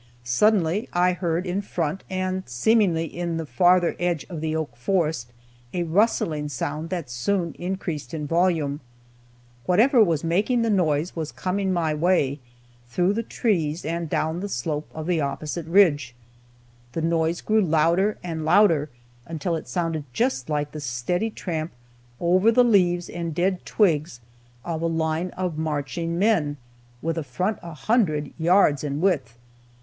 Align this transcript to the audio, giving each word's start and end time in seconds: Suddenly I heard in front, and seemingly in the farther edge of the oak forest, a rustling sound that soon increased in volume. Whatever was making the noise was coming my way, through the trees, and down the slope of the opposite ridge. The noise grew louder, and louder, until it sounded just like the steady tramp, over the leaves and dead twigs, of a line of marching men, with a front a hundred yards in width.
Suddenly 0.23 0.89
I 0.93 1.13
heard 1.13 1.45
in 1.45 1.61
front, 1.61 2.03
and 2.09 2.41
seemingly 2.49 3.05
in 3.05 3.37
the 3.37 3.45
farther 3.45 3.95
edge 3.99 4.25
of 4.29 4.41
the 4.41 4.55
oak 4.55 4.75
forest, 4.75 5.31
a 5.75 5.83
rustling 5.83 6.49
sound 6.49 6.89
that 6.89 7.07
soon 7.07 7.53
increased 7.59 8.11
in 8.11 8.25
volume. 8.25 8.79
Whatever 9.67 10.03
was 10.03 10.23
making 10.23 10.63
the 10.63 10.71
noise 10.71 11.15
was 11.15 11.31
coming 11.31 11.71
my 11.71 11.93
way, 11.93 12.39
through 12.87 13.13
the 13.13 13.21
trees, 13.21 13.85
and 13.85 14.09
down 14.09 14.39
the 14.39 14.49
slope 14.49 14.89
of 14.91 15.05
the 15.05 15.21
opposite 15.21 15.67
ridge. 15.67 16.15
The 16.93 17.03
noise 17.03 17.39
grew 17.41 17.61
louder, 17.61 18.17
and 18.23 18.43
louder, 18.43 18.89
until 19.27 19.55
it 19.55 19.67
sounded 19.67 20.03
just 20.13 20.49
like 20.49 20.71
the 20.71 20.81
steady 20.81 21.29
tramp, 21.29 21.73
over 22.19 22.51
the 22.51 22.63
leaves 22.63 23.07
and 23.07 23.35
dead 23.35 23.67
twigs, 23.67 24.19
of 24.65 24.81
a 24.81 24.87
line 24.87 25.29
of 25.37 25.59
marching 25.59 26.17
men, 26.17 26.57
with 27.03 27.19
a 27.19 27.23
front 27.23 27.59
a 27.61 27.75
hundred 27.75 28.33
yards 28.39 28.83
in 28.83 28.99
width. 28.99 29.37